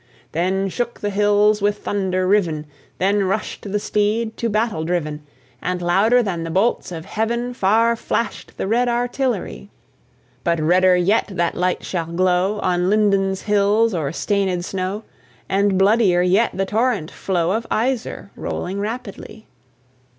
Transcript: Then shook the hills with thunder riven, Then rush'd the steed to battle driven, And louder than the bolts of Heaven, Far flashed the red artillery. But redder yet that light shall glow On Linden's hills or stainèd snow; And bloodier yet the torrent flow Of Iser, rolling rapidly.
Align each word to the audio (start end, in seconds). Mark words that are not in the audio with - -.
Then 0.31 0.67
shook 0.67 1.01
the 1.01 1.11
hills 1.11 1.61
with 1.61 1.77
thunder 1.77 2.25
riven, 2.25 2.65
Then 2.97 3.25
rush'd 3.25 3.61
the 3.71 3.77
steed 3.77 4.35
to 4.37 4.49
battle 4.49 4.83
driven, 4.83 5.21
And 5.61 5.79
louder 5.79 6.23
than 6.23 6.41
the 6.43 6.49
bolts 6.49 6.91
of 6.91 7.05
Heaven, 7.05 7.53
Far 7.53 7.95
flashed 7.95 8.57
the 8.57 8.65
red 8.67 8.89
artillery. 8.89 9.69
But 10.43 10.59
redder 10.59 10.95
yet 10.97 11.27
that 11.27 11.53
light 11.53 11.85
shall 11.85 12.07
glow 12.07 12.57
On 12.61 12.89
Linden's 12.89 13.43
hills 13.43 13.93
or 13.93 14.09
stainèd 14.09 14.63
snow; 14.63 15.03
And 15.47 15.77
bloodier 15.77 16.23
yet 16.23 16.49
the 16.57 16.65
torrent 16.65 17.11
flow 17.11 17.51
Of 17.51 17.67
Iser, 17.69 18.31
rolling 18.35 18.79
rapidly. 18.79 19.45